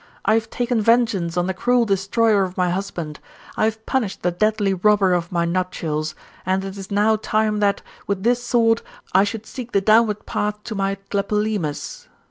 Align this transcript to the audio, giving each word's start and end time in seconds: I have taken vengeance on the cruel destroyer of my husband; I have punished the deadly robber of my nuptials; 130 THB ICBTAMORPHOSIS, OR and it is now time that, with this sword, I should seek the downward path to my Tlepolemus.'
I 0.25 0.33
have 0.33 0.49
taken 0.49 0.81
vengeance 0.81 1.37
on 1.37 1.45
the 1.45 1.53
cruel 1.53 1.85
destroyer 1.85 2.41
of 2.41 2.57
my 2.57 2.71
husband; 2.71 3.19
I 3.55 3.65
have 3.65 3.85
punished 3.85 4.23
the 4.23 4.31
deadly 4.31 4.73
robber 4.73 5.13
of 5.13 5.31
my 5.31 5.45
nuptials; 5.45 6.15
130 6.45 6.47
THB 6.47 6.47
ICBTAMORPHOSIS, 6.47 6.47
OR 6.47 6.51
and 6.51 6.65
it 6.65 6.77
is 6.79 6.91
now 7.05 7.15
time 7.17 7.59
that, 7.59 7.81
with 8.07 8.23
this 8.23 8.43
sword, 8.43 8.81
I 9.13 9.23
should 9.23 9.45
seek 9.45 9.73
the 9.73 9.81
downward 9.81 10.25
path 10.25 10.63
to 10.63 10.73
my 10.73 10.97
Tlepolemus.' 11.11 12.07